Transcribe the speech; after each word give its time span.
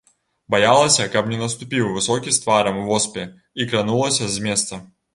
Баялася, 0.53 1.05
каб 1.17 1.29
не 1.33 1.37
наступіў 1.43 1.93
высокі 1.99 2.35
з 2.39 2.43
тварам 2.47 2.83
у 2.83 2.89
воспе, 2.91 3.29
і 3.61 3.71
кранулася 3.71 4.35
з 4.37 4.47
месца. 4.51 4.87